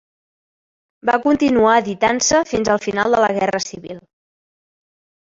Va 1.09 1.17
continuar 1.25 1.73
editant-se 1.81 2.39
fins 2.51 2.71
al 2.75 2.81
final 2.85 3.15
de 3.17 3.19
la 3.25 3.29
Guerra 3.39 3.61
civil. 3.65 4.01